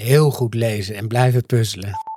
[0.00, 2.09] heel goed lezen en blijven puzzelen.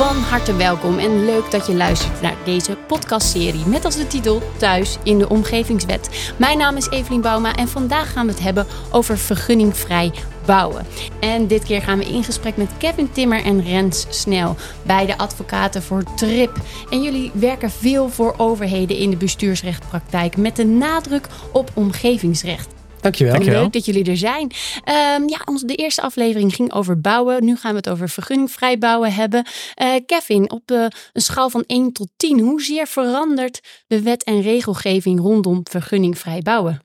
[0.00, 4.42] Van harte welkom en leuk dat je luistert naar deze podcastserie met als de titel
[4.56, 6.34] Thuis in de Omgevingswet.
[6.38, 10.12] Mijn naam is Evelien Bauma en vandaag gaan we het hebben over vergunningvrij
[10.46, 10.86] bouwen.
[11.20, 15.82] En dit keer gaan we in gesprek met Kevin Timmer en Rens Snel, beide advocaten
[15.82, 16.56] voor TRIP.
[16.90, 22.79] En jullie werken veel voor overheden in de bestuursrechtpraktijk met de nadruk op omgevingsrecht.
[23.00, 23.32] Dankjewel.
[23.32, 23.62] Dankjewel.
[23.62, 24.42] Leuk dat jullie er zijn.
[24.42, 27.44] Um, ja, onze, de eerste aflevering ging over bouwen.
[27.44, 29.46] Nu gaan we het over vergunningvrij bouwen hebben.
[29.82, 34.40] Uh, Kevin, op uh, een schaal van 1 tot 10, hoezeer verandert de wet en
[34.40, 36.82] regelgeving rondom vergunningvrij bouwen?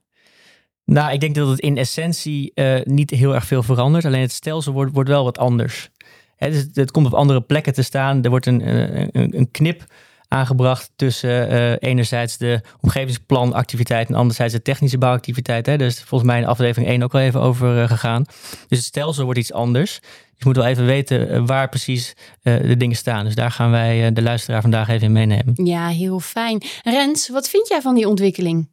[0.86, 4.06] Nou, ik denk dat het in essentie uh, niet heel erg veel verandert.
[4.06, 5.90] Alleen het stelsel wordt, wordt wel wat anders.
[6.36, 8.24] Hè, dus het, het, komt op andere plekken te staan.
[8.24, 9.86] Er wordt een, een, een knip
[10.28, 15.66] aangebracht tussen uh, enerzijds de omgevingsplanactiviteit en anderzijds de technische bouwactiviteit.
[15.66, 15.78] Hè.
[15.78, 18.26] Dus volgens mij in aflevering 1 ook al even over uh, gegaan.
[18.68, 20.00] Dus het stelsel wordt iets anders.
[20.00, 23.26] Dus je moet wel even weten uh, waar precies de dingen staan.
[23.26, 25.54] Dus daar gaan wij de luisteraar vandaag even in meenemen.
[25.66, 26.64] Ja, heel fijn.
[26.84, 28.68] Rens, wat vind jij van die ontwikkeling?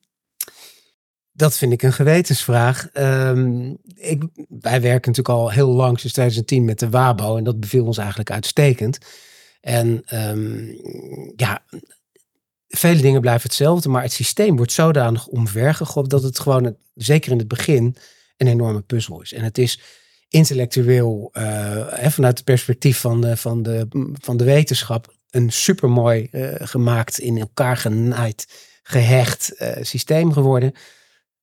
[1.33, 2.89] Dat vind ik een gewetensvraag.
[2.95, 7.37] Um, ik, wij werken natuurlijk al heel lang, sinds 2010, met de WABO.
[7.37, 8.99] En dat beviel ons eigenlijk uitstekend.
[9.63, 10.77] En um,
[11.37, 11.65] ja,
[12.69, 17.39] vele dingen blijven hetzelfde, maar het systeem wordt zodanig omvergegooid dat het gewoon, zeker in
[17.39, 17.97] het begin,
[18.37, 19.33] een enorme puzzel is.
[19.33, 19.81] En het is
[20.29, 26.55] intellectueel, uh, vanuit het perspectief van de, van de, van de wetenschap, een supermooi uh,
[26.55, 28.47] gemaakt, in elkaar genaaid,
[28.83, 30.73] gehecht uh, systeem geworden.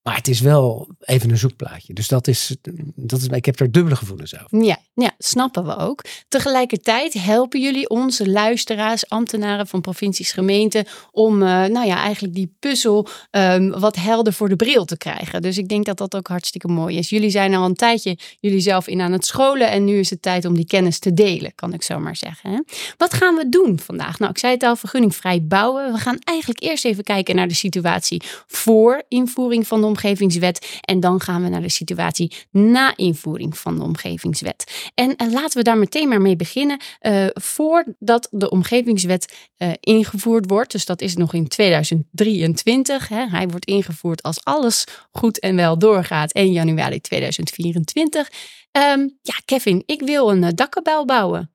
[0.02, 1.94] Maar het is wel even een zoekplaatje.
[1.94, 2.58] Dus dat is,
[2.96, 4.64] dat is ik heb er dubbele gevoelens over.
[4.64, 6.04] Ja, ja, snappen we ook.
[6.28, 12.56] Tegelijkertijd helpen jullie onze luisteraars, ambtenaren van provincies, gemeenten, om uh, nou ja, eigenlijk die
[12.60, 15.42] puzzel um, wat helder voor de bril te krijgen.
[15.42, 17.10] Dus ik denk dat dat ook hartstikke mooi is.
[17.10, 20.22] Jullie zijn al een tijdje jullie zelf in aan het scholen en nu is het
[20.22, 22.52] tijd om die kennis te delen, kan ik zo maar zeggen.
[22.52, 22.60] Hè?
[22.98, 24.20] Wat gaan we doen vandaag?
[24.20, 25.92] Nou, ik zei het al, vergunningvrij bouwen.
[25.92, 30.80] We gaan eigenlijk eerst even kijken naar de situatie voor invoering van de omgevingswet.
[30.82, 34.89] En dan gaan we naar de situatie na invoering van de omgevingswet.
[34.94, 36.82] En laten we daar meteen maar mee beginnen.
[37.02, 43.08] Uh, voordat de omgevingswet uh, ingevoerd wordt, dus dat is nog in 2023.
[43.08, 48.30] Hè, hij wordt ingevoerd als alles goed en wel doorgaat 1 januari 2024.
[48.72, 51.52] Um, ja, Kevin, ik wil een dakkabel bouwen.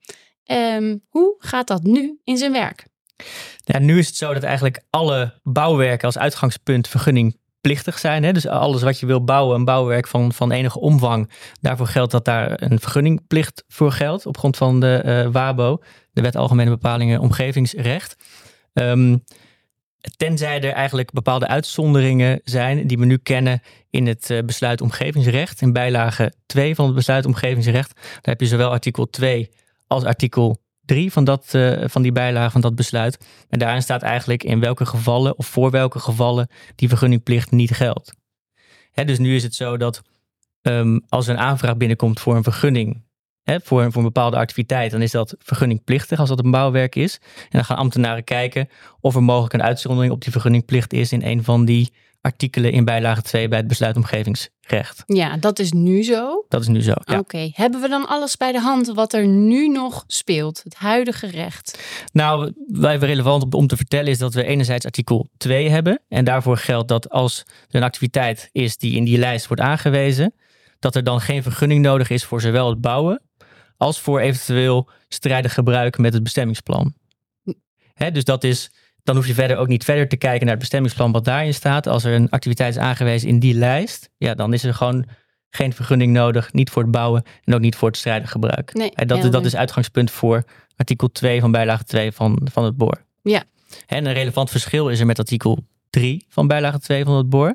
[0.46, 2.86] Um, hoe gaat dat nu in zijn werk?
[3.64, 8.22] Ja, nu is het zo dat eigenlijk alle bouwwerken als uitgangspunt vergunning plichtig zijn.
[8.22, 8.32] Hè?
[8.32, 11.30] Dus alles wat je wil bouwen, een bouwwerk van, van enige omvang,
[11.60, 15.78] daarvoor geldt dat daar een vergunningplicht voor geldt op grond van de uh, WABO,
[16.12, 18.16] de Wet Algemene Bepalingen Omgevingsrecht.
[18.72, 19.24] Um,
[20.16, 25.60] tenzij er eigenlijk bepaalde uitzonderingen zijn die we nu kennen in het uh, besluit omgevingsrecht.
[25.60, 29.50] In bijlage 2 van het besluit omgevingsrecht, daar heb je zowel artikel 2
[29.86, 33.26] als artikel 3 van, dat, uh, van die bijlage van dat besluit.
[33.48, 38.14] En daarin staat eigenlijk in welke gevallen of voor welke gevallen die vergunningplicht niet geldt.
[38.92, 40.02] Hè, dus nu is het zo dat
[40.62, 43.02] um, als een aanvraag binnenkomt voor een vergunning,
[43.42, 47.18] hè, voor, voor een bepaalde activiteit, dan is dat vergunningplichtig als dat een bouwwerk is.
[47.22, 48.68] En dan gaan ambtenaren kijken
[49.00, 51.92] of er mogelijk een uitzondering op die vergunningplicht is in een van die
[52.24, 55.02] artikelen in bijlage 2 bij het besluitomgevingsrecht.
[55.06, 56.44] Ja, dat is nu zo.
[56.48, 56.92] Dat is nu zo.
[57.04, 57.18] Ja.
[57.18, 61.26] Oké, hebben we dan alles bij de hand wat er nu nog speelt, het huidige
[61.26, 61.82] recht?
[62.12, 66.00] Nou, wat even relevant om te vertellen is dat we enerzijds artikel 2 hebben.
[66.08, 70.34] En daarvoor geldt dat als er een activiteit is die in die lijst wordt aangewezen,
[70.78, 73.22] dat er dan geen vergunning nodig is voor zowel het bouwen
[73.76, 76.94] als voor eventueel strijdig gebruik met het bestemmingsplan.
[77.94, 78.70] He, dus dat is
[79.04, 81.86] dan hoef je verder ook niet verder te kijken naar het bestemmingsplan wat daarin staat.
[81.86, 85.06] Als er een activiteit is aangewezen in die lijst, ja, dan is er gewoon
[85.50, 88.74] geen vergunning nodig, niet voor het bouwen en ook niet voor het strijdig gebruik.
[88.74, 90.44] Nee, en dat, dat is uitgangspunt voor
[90.76, 93.04] artikel 2 van bijlage 2 van, van het BOR.
[93.22, 93.44] Ja.
[93.86, 95.58] En een relevant verschil is er met artikel
[95.90, 97.54] 3 van bijlage 2 van het BOR.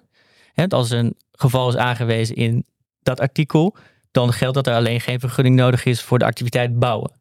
[0.67, 2.65] Als een geval is aangewezen in
[3.01, 3.75] dat artikel,
[4.11, 7.11] dan geldt dat er alleen geen vergunning nodig is voor de activiteit bouwen.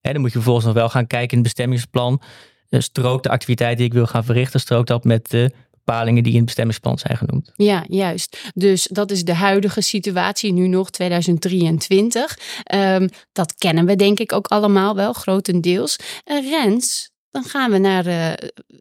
[0.00, 2.22] dan moet je vervolgens nog wel gaan kijken in het bestemmingsplan
[2.70, 5.50] strookt de activiteit die ik wil gaan verrichten, strookt dat met de
[5.84, 7.52] bepalingen die in het bestemmingsplan zijn genoemd.
[7.56, 8.50] Ja, juist.
[8.54, 12.38] Dus dat is de huidige situatie, nu nog 2023.
[12.74, 15.96] Um, dat kennen we denk ik ook allemaal wel, grotendeels.
[16.24, 18.32] Uh, Rens, dan gaan we naar uh,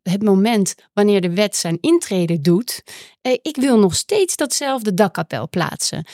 [0.03, 2.83] het moment wanneer de wet zijn intrede doet.
[3.21, 6.05] Uh, ik wil nog steeds datzelfde dakkapel plaatsen.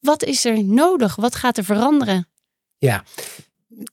[0.00, 1.16] Wat is er nodig?
[1.16, 2.28] Wat gaat er veranderen?
[2.78, 3.04] Ja,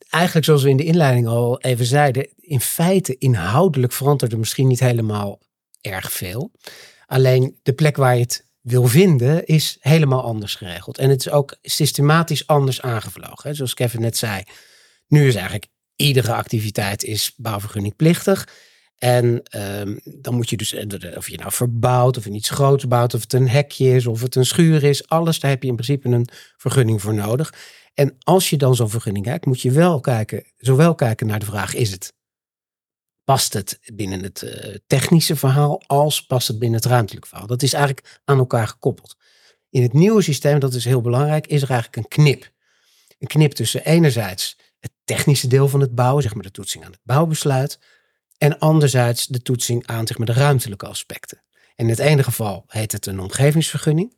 [0.10, 4.68] eigenlijk zoals we in de inleiding al even zeiden, in feite inhoudelijk verandert er misschien
[4.68, 5.40] niet helemaal
[5.82, 6.52] erg veel.
[7.06, 10.98] Alleen de plek waar je het wil vinden, is helemaal anders geregeld.
[10.98, 13.56] En het is ook systematisch anders aangevlogen.
[13.56, 14.44] Zoals Kevin net zei,
[15.08, 18.48] nu is eigenlijk iedere activiteit is bouwvergunningplichtig.
[18.98, 22.88] En ehm, dan moet je dus, eh, of je nou verbouwt, of je iets groots
[22.88, 25.70] bouwt, of het een hekje is, of het een schuur is, alles, daar heb je
[25.70, 26.28] in principe een
[26.58, 27.54] vergunning voor nodig.
[27.94, 31.46] En als je dan zo'n vergunning kijkt, moet je wel kijken, zowel kijken naar de
[31.46, 32.14] vraag, is het,
[33.24, 37.48] past het binnen het uh, technische verhaal, als past het binnen het ruimtelijke verhaal.
[37.48, 39.16] Dat is eigenlijk aan elkaar gekoppeld.
[39.70, 42.52] In het nieuwe systeem, dat is heel belangrijk, is er eigenlijk een knip.
[43.20, 46.92] Een knip tussen enerzijds het technische deel van het bouwen, zeg maar de toetsing aan
[46.92, 47.80] het bouwbesluit,
[48.38, 51.44] en anderzijds de toetsing aan zeg maar, de ruimtelijke aspecten.
[51.76, 54.16] In het ene geval heet het een omgevingsvergunning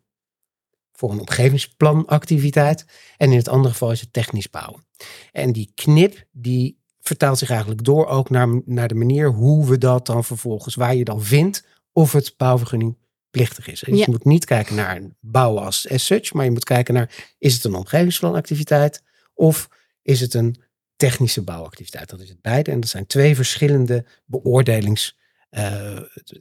[0.95, 2.85] voor een omgevingsplanactiviteit.
[3.17, 4.85] En in het andere geval is het technisch bouwen.
[5.31, 9.77] En die knip die vertaalt zich eigenlijk door ook naar, naar de manier hoe we
[9.77, 12.97] dat dan vervolgens, waar je dan vindt of het bouwvergunning
[13.29, 13.79] plichtig is.
[13.79, 17.35] Dus je moet niet kijken naar bouwen als as such, maar je moet kijken naar
[17.37, 19.03] is het een omgevingsplanactiviteit
[19.33, 19.69] of
[20.01, 20.55] is het een
[20.95, 22.09] technische bouwactiviteit.
[22.09, 22.71] Dat is het beide.
[22.71, 25.17] En dat zijn twee verschillende beoordelings,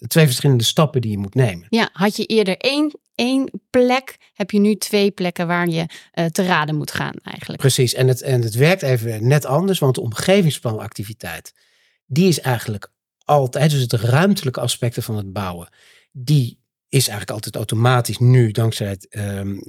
[0.06, 1.66] twee verschillende stappen die je moet nemen.
[1.68, 6.24] Ja, had je eerder één, één plek, heb je nu twee plekken waar je uh,
[6.24, 7.60] te raden moet gaan eigenlijk.
[7.60, 11.54] Precies, en het, en het werkt even net anders, want de omgevingsplanactiviteit,
[12.06, 12.92] die is eigenlijk
[13.24, 15.68] altijd, dus de ruimtelijke aspecten van het bouwen,
[16.12, 19.62] die is eigenlijk altijd automatisch nu, dankzij het um,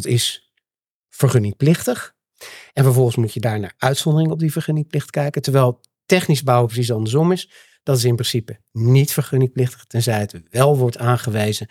[0.00, 0.52] is
[1.08, 2.14] vergunningplichtig.
[2.72, 5.42] En vervolgens moet je daar naar uitzondering op die vergunningplicht kijken.
[5.42, 7.50] Terwijl technisch bouwen precies andersom is.
[7.84, 11.68] Dat is in principe niet vergunningplichtig, tenzij het wel wordt aangewezen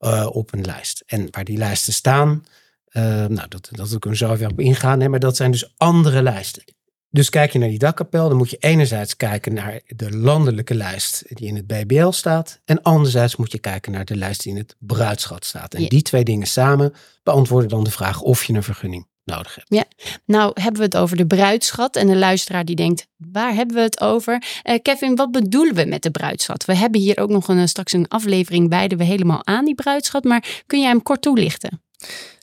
[0.00, 1.02] uh, op een lijst.
[1.06, 2.44] En waar die lijsten staan,
[2.92, 5.72] uh, nou, dat, dat kunnen we zo even op ingaan, hè, maar dat zijn dus
[5.76, 6.64] andere lijsten.
[7.10, 11.22] Dus kijk je naar die dakkapel, dan moet je enerzijds kijken naar de landelijke lijst
[11.28, 12.60] die in het BBL staat.
[12.64, 15.74] En anderzijds moet je kijken naar de lijst die in het bruidschat staat.
[15.74, 19.66] En die twee dingen samen beantwoorden dan de vraag of je een vergunning nodig hebt.
[19.68, 19.84] Ja,
[20.24, 23.82] nou hebben we het over de bruidschat en de luisteraar die denkt, waar hebben we
[23.82, 24.42] het over?
[24.64, 26.64] Uh, Kevin, wat bedoelen we met de bruidschat?
[26.64, 29.74] We hebben hier ook nog een, eh, straks een aflevering wijden we helemaal aan die
[29.74, 31.82] bruidschat, maar kun jij hem kort toelichten?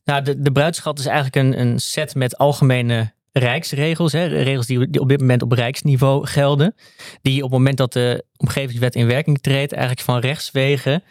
[0.05, 4.89] Nou, de, de bruidschat is eigenlijk een, een set met algemene rijksregels, hè, regels die,
[4.89, 6.75] die op dit moment op rijksniveau gelden,
[7.21, 11.03] die op het moment dat de omgevingswet in werking treedt, eigenlijk van rechtswegen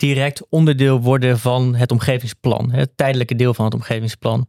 [0.00, 2.72] direct onderdeel worden van het omgevingsplan.
[2.72, 4.46] Het tijdelijke deel van het omgevingsplan.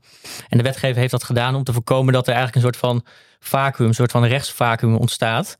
[0.50, 3.06] En de wetgever heeft dat gedaan om te voorkomen dat er eigenlijk een soort van
[3.39, 5.57] vacuüm, een soort van rechtsvacuüm ontstaat.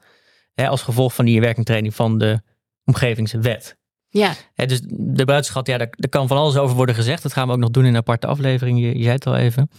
[0.54, 2.42] Hè, als gevolg van die inwerkingtreding van de
[2.86, 3.78] omgevingswet.
[4.10, 4.34] Ja.
[4.54, 7.24] Hè, dus de buitenschat, ja, daar, daar, kan van alles over worden gezegd.
[7.24, 8.80] Dat gaan we ook nog doen in een aparte aflevering.
[8.80, 9.70] Je, je zei het al even.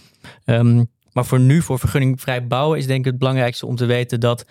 [0.44, 4.20] Um, maar voor nu, voor vergunningvrij bouwen, is denk ik het belangrijkste om te weten
[4.20, 4.44] dat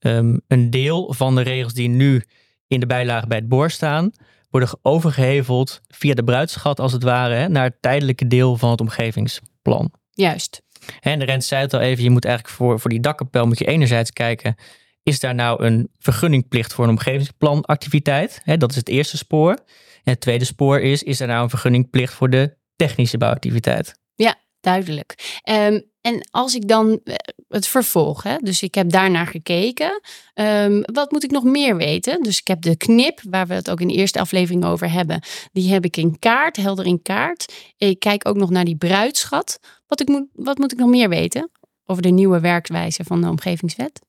[0.00, 2.24] um, een deel van de regels die nu
[2.66, 4.12] in de bijlage bij het boor staan,
[4.50, 9.92] worden overgeheveld via de bruidschat als het ware naar het tijdelijke deel van het omgevingsplan.
[10.10, 10.62] Juist.
[11.00, 13.58] En de Rent zei het al even, je moet eigenlijk voor, voor die dakkapel moet
[13.58, 14.56] je enerzijds kijken,
[15.02, 18.42] is daar nou een vergunningplicht voor een omgevingsplanactiviteit?
[18.44, 19.50] dat is het eerste spoor.
[20.04, 24.00] En het tweede spoor is, is er nou een vergunningplicht voor de technische bouwactiviteit?
[24.14, 25.40] Ja, duidelijk.
[25.50, 27.14] Um, en als ik dan eh,
[27.48, 30.00] het vervolg, hè, dus ik heb daarnaar gekeken,
[30.34, 32.22] um, wat moet ik nog meer weten?
[32.22, 35.22] Dus ik heb de knip, waar we het ook in de eerste aflevering over hebben,
[35.52, 37.52] die heb ik in kaart, helder in kaart.
[37.76, 39.58] Ik kijk ook nog naar die bruidschat.
[39.86, 41.50] Wat, ik moet, wat moet ik nog meer weten
[41.86, 44.00] over de nieuwe werkwijze van de omgevingswet?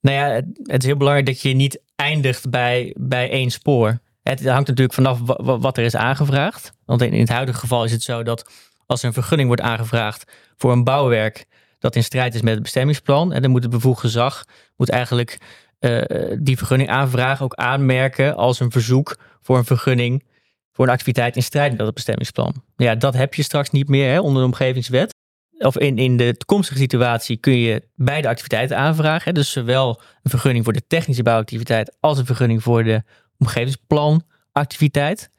[0.00, 4.00] Nou ja, het is heel belangrijk dat je niet eindigt bij, bij één spoor.
[4.22, 5.18] Het hangt natuurlijk vanaf
[5.60, 6.72] wat er is aangevraagd.
[6.84, 8.50] Want in het huidige geval is het zo dat
[8.90, 11.44] als er een vergunning wordt aangevraagd voor een bouwwerk
[11.78, 14.44] dat in strijd is met het bestemmingsplan, en dan moet het bevoegd gezag
[14.76, 15.38] moet eigenlijk
[15.80, 16.02] uh,
[16.38, 20.24] die vergunning aanvragen ook aanmerken als een verzoek voor een vergunning
[20.72, 22.54] voor een activiteit in strijd met het bestemmingsplan.
[22.76, 25.14] Ja, dat heb je straks niet meer hè, onder de omgevingswet.
[25.58, 29.24] Of in, in de toekomstige situatie kun je beide activiteiten aanvragen.
[29.24, 33.02] Hè, dus zowel een vergunning voor de technische bouwactiviteit als een vergunning voor de
[33.38, 35.30] omgevingsplanactiviteit.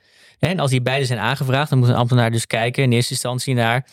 [0.50, 3.54] En als die beide zijn aangevraagd, dan moet een ambtenaar dus kijken in eerste instantie
[3.54, 3.88] naar: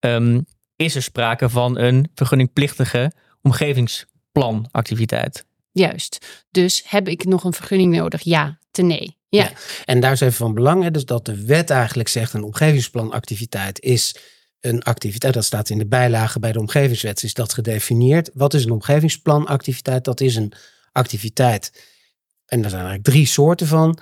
[0.00, 0.46] um,
[0.76, 5.44] is er sprake van een vergunningplichtige omgevingsplanactiviteit?
[5.72, 6.44] Juist.
[6.50, 8.22] Dus heb ik nog een vergunning nodig?
[8.22, 9.16] Ja, te nee.
[9.28, 9.52] Ja.
[9.84, 13.80] En daar is even van belang, hè, dus dat de wet eigenlijk zegt: een omgevingsplanactiviteit
[13.80, 14.16] is
[14.60, 15.34] een activiteit.
[15.34, 18.30] Dat staat in de bijlage bij de omgevingswet, is dat gedefinieerd.
[18.34, 20.04] Wat is een omgevingsplanactiviteit?
[20.04, 20.52] Dat is een
[20.92, 21.92] activiteit.
[22.46, 23.98] En er zijn eigenlijk drie soorten van.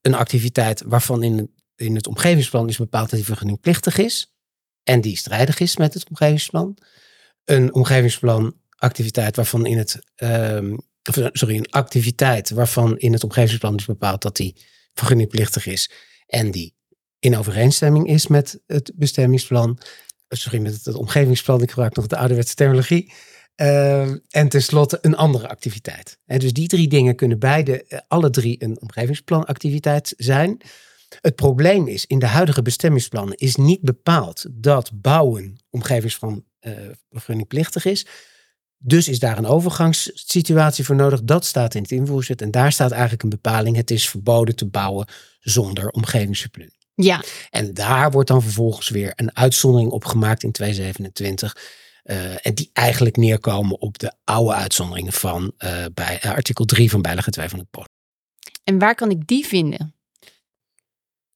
[0.00, 4.34] Een activiteit waarvan in, in het omgevingsplan is bepaald dat die vergunningplichtig is
[4.82, 6.76] en die strijdig is met het omgevingsplan.
[7.44, 10.78] Een omgevingsplanactiviteit waarvan in het, um,
[11.32, 14.56] sorry, een activiteit waarvan in het omgevingsplan is bepaald dat die
[14.94, 15.90] vergunningplichtig is
[16.26, 16.74] en die
[17.18, 19.78] in overeenstemming is met het bestemmingsplan.
[20.28, 21.62] Sorry, met het omgevingsplan.
[21.62, 23.12] Ik gebruik nog de ouderwetse terminologie.
[23.60, 26.18] Uh, en tenslotte een andere activiteit.
[26.26, 30.60] En dus die drie dingen kunnen beide, alle drie een omgevingsplanactiviteit zijn.
[31.20, 36.72] Het probleem is, in de huidige bestemmingsplannen is niet bepaald dat bouwen omgevingsplan uh,
[37.10, 38.06] vergunningplichtig is.
[38.78, 41.22] Dus is daar een overgangssituatie voor nodig.
[41.22, 42.42] Dat staat in het invoerzet.
[42.42, 43.76] En daar staat eigenlijk een bepaling.
[43.76, 45.06] Het is verboden te bouwen
[45.40, 46.78] zonder omgevingsverplunning.
[46.94, 47.22] Ja.
[47.50, 51.56] En daar wordt dan vervolgens weer een uitzondering op gemaakt in 227.
[52.04, 56.90] Uh, en die eigenlijk neerkomen op de oude uitzonderingen van uh, bij uh, artikel 3
[56.90, 57.84] van bijlage 2 van het POS.
[58.64, 59.94] En waar kan ik die vinden?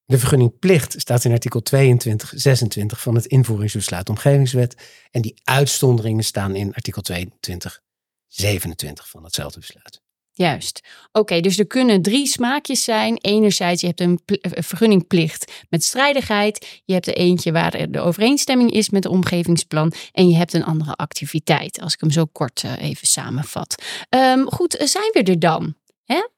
[0.06, 5.06] De vergunningplicht staat in artikel 22, 26 van het invoeringsbesluit omgevingswet.
[5.10, 7.80] En die uitzonderingen staan in artikel 22,
[8.26, 10.03] 27 van hetzelfde besluit.
[10.36, 10.80] Juist.
[11.12, 13.16] Oké, dus er kunnen drie smaakjes zijn.
[13.16, 16.82] Enerzijds, je hebt een vergunningplicht met strijdigheid.
[16.84, 19.92] Je hebt er eentje waar de overeenstemming is met het omgevingsplan.
[20.12, 23.82] En je hebt een andere activiteit, als ik hem zo kort uh, even samenvat.
[24.10, 25.74] Um, goed, zijn we er dan?
[26.04, 26.28] Hè?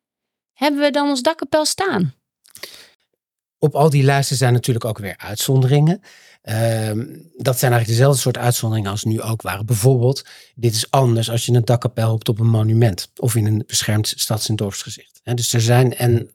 [0.52, 2.14] Hebben we dan ons dakkapel staan?
[3.58, 6.00] Op al die lijsten zijn natuurlijk ook weer uitzonderingen.
[6.42, 9.66] Um, dat zijn eigenlijk dezelfde soort uitzonderingen als nu ook waren.
[9.66, 13.64] Bijvoorbeeld, dit is anders als je een dakkapel hebt op een monument of in een
[13.66, 15.20] beschermd stads- en dorpsgezicht.
[15.22, 16.30] He, dus er zijn en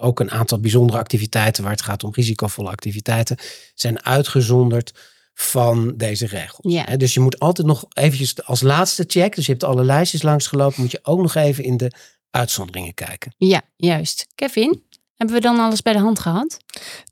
[0.00, 3.36] ook een aantal bijzondere activiteiten waar het gaat om risicovolle activiteiten,
[3.74, 4.92] zijn uitgezonderd
[5.34, 6.72] van deze regels.
[6.74, 6.96] Ja.
[6.96, 10.80] dus je moet altijd nog eventjes als laatste check, dus je hebt alle lijstjes langsgelopen,
[10.80, 11.92] moet je ook nog even in de
[12.30, 13.34] uitzonderingen kijken.
[13.36, 14.26] Ja, juist.
[14.34, 14.82] Kevin?
[15.24, 16.58] Hebben we dan alles bij de hand gehad?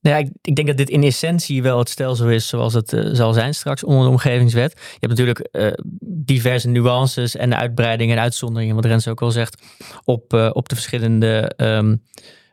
[0.00, 2.92] Nou ja, ik, ik, denk dat dit in essentie wel het stelsel is zoals het
[2.92, 4.72] uh, zal zijn straks onder de omgevingswet.
[4.72, 5.72] Je hebt natuurlijk uh,
[6.04, 9.62] diverse nuances en uitbreidingen en uitzonderingen, wat Rens ook al zegt,
[10.04, 12.02] op, uh, op de verschillende um,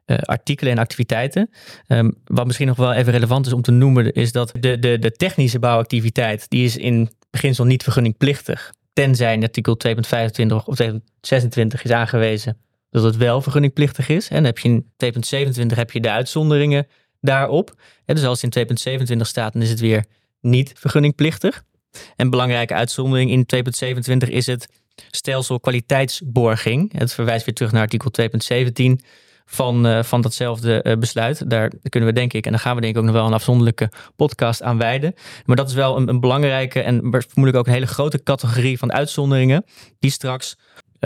[0.06, 1.50] artikelen en activiteiten.
[1.88, 5.00] Um, wat misschien nog wel even relevant is om te noemen, is dat de, de,
[5.00, 8.74] de technische bouwactiviteit, die is in beginsel niet vergunningplichtig.
[8.94, 9.94] Tenzij artikel 2.25
[10.66, 12.58] of 2.26 is aangewezen
[12.90, 14.28] dat het wel vergunningplichtig is.
[14.28, 14.86] En dan heb je in
[15.70, 16.88] 2.27 heb je de uitzonderingen
[17.22, 17.74] daarop.
[18.06, 18.68] Dus als het in
[19.18, 20.06] 2.27 staat, dan is het weer
[20.42, 21.64] niet vergunningplichtig.
[22.16, 23.46] En belangrijke uitzondering in
[24.24, 24.68] 2.27 is het
[25.12, 26.98] stelsel kwaliteitsborging.
[26.98, 28.12] Het verwijst weer terug naar artikel
[29.02, 29.06] 2.17
[29.46, 31.50] van, uh, van datzelfde uh, besluit.
[31.50, 33.34] Daar kunnen we denk ik, en daar gaan we denk ik ook nog wel een
[33.34, 35.14] afzonderlijke podcast aan wijden.
[35.46, 38.94] Maar dat is wel een, een belangrijke en vermoedelijk ook een hele grote categorie van
[38.94, 39.66] uitzonderingen
[40.00, 40.56] die straks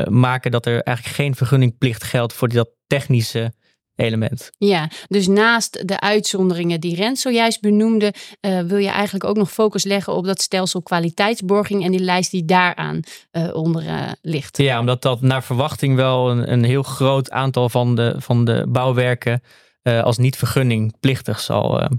[0.09, 3.53] maken dat er eigenlijk geen vergunningplicht geldt voor dat technische
[3.95, 4.49] element.
[4.57, 9.51] Ja, dus naast de uitzonderingen die Rens zojuist benoemde, uh, wil je eigenlijk ook nog
[9.51, 12.99] focus leggen op dat stelsel kwaliteitsborging en die lijst die daaraan
[13.31, 14.57] uh, onder uh, ligt.
[14.57, 18.65] Ja, omdat dat naar verwachting wel een, een heel groot aantal van de, van de
[18.67, 19.41] bouwwerken
[19.83, 21.89] als niet vergunningplichtig zal,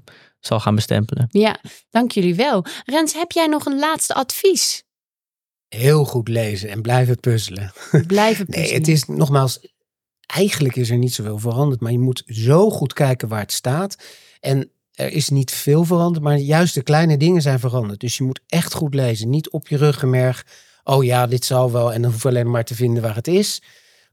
[0.41, 1.27] zal gaan bestempelen.
[1.29, 1.57] Ja,
[1.91, 2.65] dank jullie wel.
[2.85, 4.84] Rens, heb jij nog een laatste advies?
[5.75, 7.73] Heel goed lezen en blijven puzzelen.
[8.07, 8.69] Blijven puzzelen.
[8.69, 9.69] Nee, het is nogmaals,
[10.27, 13.97] eigenlijk is er niet zoveel veranderd, maar je moet zo goed kijken waar het staat.
[14.41, 18.01] En er is niet veel veranderd, maar juist de kleine dingen zijn veranderd.
[18.01, 19.31] Dus je moet echt goed lezen.
[19.31, 20.47] Niet op je ruggenmerg.
[20.85, 21.93] Oh ja, dit zal wel.
[21.93, 23.63] En dan hoef je alleen maar te vinden waar het is.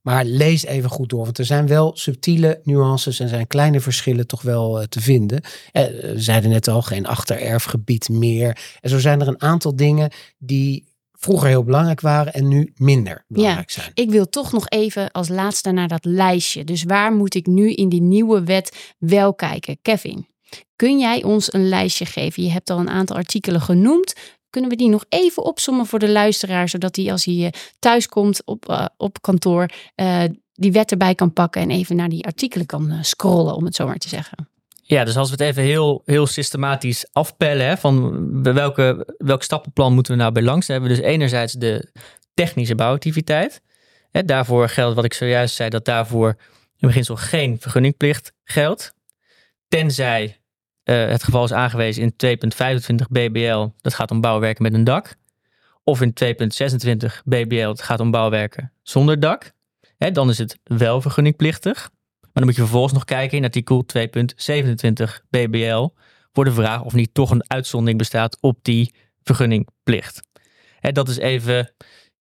[0.02, 1.24] Maar lees even goed door.
[1.24, 5.42] Want er zijn wel subtiele nuances en zijn kleine verschillen toch wel uh, te vinden.
[5.72, 8.78] Eh, we zeiden net al, geen achtererfgebied meer.
[8.82, 10.91] En zo zijn er een aantal dingen die
[11.22, 13.92] vroeger heel belangrijk waren en nu minder belangrijk ja, zijn.
[13.94, 16.64] Ik wil toch nog even als laatste naar dat lijstje.
[16.64, 19.78] Dus waar moet ik nu in die nieuwe wet wel kijken?
[19.82, 20.28] Kevin,
[20.76, 22.44] kun jij ons een lijstje geven?
[22.44, 24.14] Je hebt al een aantal artikelen genoemd.
[24.50, 28.46] Kunnen we die nog even opsommen voor de luisteraar, zodat hij als hij thuis komt
[28.46, 30.24] op, uh, op kantoor, uh,
[30.54, 33.86] die wet erbij kan pakken en even naar die artikelen kan scrollen, om het zo
[33.86, 34.51] maar te zeggen?
[34.92, 39.94] Ja, dus als we het even heel, heel systematisch afpellen, hè, van welke, welk stappenplan
[39.94, 41.92] moeten we nou bij langs, dan hebben we dus enerzijds de
[42.34, 43.62] technische bouwactiviteit.
[44.12, 46.28] Daarvoor geldt wat ik zojuist zei, dat daarvoor
[46.78, 48.94] in beginsel geen vergunningplicht geldt.
[49.68, 50.24] Tenzij
[50.84, 52.38] uh, het geval is aangewezen in
[53.02, 55.16] 2.25 BBL, dat gaat om bouwwerken met een dak.
[55.84, 59.52] Of in 2.26 BBL, het gaat om bouwwerken zonder dak.
[59.98, 61.90] Hè, dan is het wel vergunningplichtig.
[62.34, 64.04] Maar dan moet je vervolgens nog kijken in artikel 2.27
[65.30, 65.90] BBL
[66.34, 70.22] voor de vraag of niet toch een uitzondering bestaat op die vergunningplicht.
[70.80, 71.74] En dat is even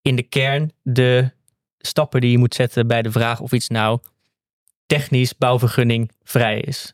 [0.01, 1.31] in de kern de
[1.77, 3.99] stappen die je moet zetten bij de vraag of iets nou
[4.85, 6.93] technisch bouwvergunning vrij is.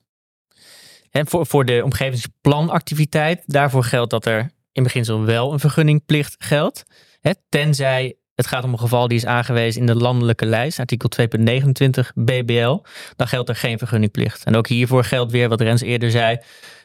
[1.10, 6.84] En voor, voor de omgevingsplanactiviteit, daarvoor geldt dat er in beginsel wel een vergunningplicht geldt.
[7.22, 11.10] Hè, tenzij het gaat om een geval die is aangewezen in de landelijke lijst, artikel
[11.22, 12.78] 2.29 BBL,
[13.16, 14.44] dan geldt er geen vergunningplicht.
[14.44, 16.38] En ook hiervoor geldt weer wat Rens eerder zei,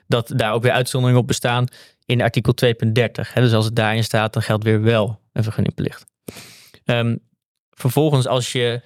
[0.07, 1.67] dat daar ook weer uitzonderingen op bestaan
[2.05, 3.33] in artikel 2.30.
[3.35, 6.07] Dus als het daarin staat, dan geldt weer wel een vergunningplicht.
[6.85, 7.17] Ehm,
[7.71, 8.83] vervolgens, als je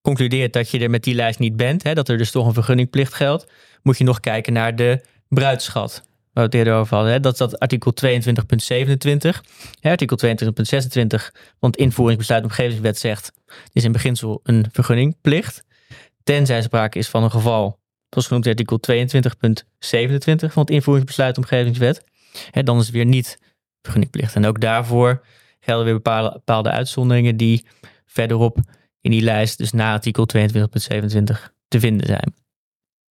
[0.00, 2.54] concludeert dat je er met die lijst niet bent, hè, dat er dus toch een
[2.54, 3.46] vergunningplicht geldt,
[3.82, 6.02] moet je nog kijken naar de bruidschat.
[6.36, 7.12] Waar we het eerder over hadden.
[7.12, 7.20] Hè.
[7.20, 9.40] Dat is dat artikel 22.27.
[9.80, 10.28] artikel 22.26
[11.58, 13.32] van het invoeringsbesluit omgevingswet zegt,
[13.72, 15.64] is in beginsel een vergunningplicht.
[16.22, 17.78] Tenzij sprake is van een geval,
[18.10, 18.98] zoals genoemd artikel 22.27
[20.36, 22.04] van het invoeringsbesluit omgevingswet.
[22.50, 23.38] Hè, dan is het weer niet
[23.82, 24.34] vergunningplicht.
[24.34, 25.24] En ook daarvoor
[25.60, 27.66] gelden weer bepaalde, bepaalde uitzonderingen die
[28.06, 28.58] verderop
[29.00, 30.42] in die lijst, dus na artikel 22.27,
[31.68, 32.34] te vinden zijn.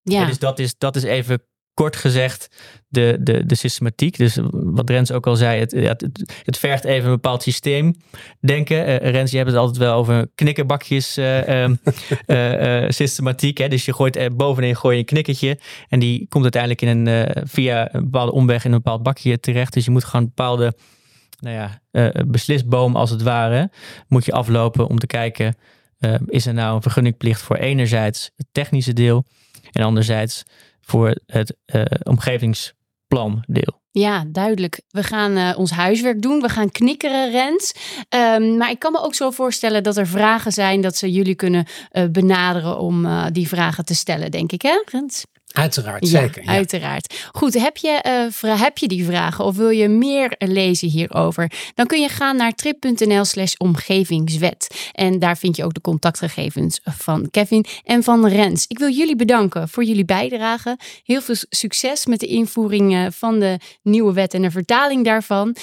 [0.01, 0.25] Ja.
[0.25, 1.41] dus dat is, dat is even
[1.75, 2.47] kort gezegd
[2.87, 4.17] de, de, de systematiek.
[4.17, 6.07] Dus wat Rens ook al zei, het, het,
[6.43, 7.95] het vergt even een bepaald systeem
[8.39, 8.77] denken.
[8.77, 11.69] Uh, Rens, je hebt het altijd wel over knikkerbakjes uh,
[12.87, 13.57] systematiek.
[13.57, 13.67] Hè?
[13.67, 17.93] Dus je gooit bovenin gooi je een knikkertje en die komt uiteindelijk in een, via
[17.93, 19.73] een bepaalde omweg in een bepaald bakje terecht.
[19.73, 20.75] Dus je moet gewoon bepaalde
[21.39, 21.81] nou ja,
[22.25, 23.71] beslisboom als het ware,
[24.07, 25.55] moet je aflopen om te kijken,
[26.25, 29.25] is er nou een vergunningplicht voor enerzijds het technische deel
[29.71, 30.43] en anderzijds
[30.85, 33.83] voor het uh, omgevingsplan deel.
[33.91, 34.81] Ja, duidelijk.
[34.89, 36.41] We gaan uh, ons huiswerk doen.
[36.41, 37.73] We gaan knikkeren, Rens.
[38.09, 41.35] Um, maar ik kan me ook zo voorstellen dat er vragen zijn dat ze jullie
[41.35, 45.25] kunnen uh, benaderen om die vragen te stellen, denk ik, hè, Rens?
[45.55, 46.43] Uiteraard, zeker.
[46.43, 46.49] Ja.
[46.49, 47.27] Uiteraard.
[47.31, 51.51] Goed, heb je, uh, heb je die vragen of wil je meer lezen hierover?
[51.75, 54.89] Dan kun je gaan naar trip.nl slash omgevingswet.
[54.91, 58.65] En daar vind je ook de contactgegevens van Kevin en van Rens.
[58.67, 60.77] Ik wil jullie bedanken voor jullie bijdrage.
[61.03, 65.55] Heel veel succes met de invoering eh, van de nieuwe wet en de vertaling daarvan.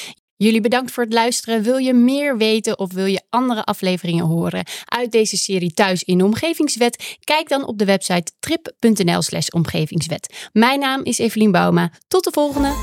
[0.43, 1.63] Jullie bedankt voor het luisteren.
[1.63, 6.19] Wil je meer weten of wil je andere afleveringen horen uit deze serie Thuis in
[6.19, 7.17] de Omgevingswet?
[7.25, 10.49] Kijk dan op de website trip.nl/slash omgevingswet.
[10.53, 11.91] Mijn naam is Evelien Bouma.
[12.09, 12.75] Tot de volgende!